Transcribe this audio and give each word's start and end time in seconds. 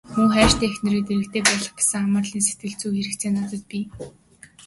Мөн 0.15 0.29
хайртай 0.35 0.67
эхнэрээ 0.69 1.03
дэргэдээ 1.05 1.43
байлгах 1.45 1.75
гэсэн 1.77 2.01
хамаарлын 2.03 2.45
сэтгэлзүйн 2.47 2.95
хэрэгцээ 2.97 3.31
надад 3.33 3.63
бий. 3.71 3.83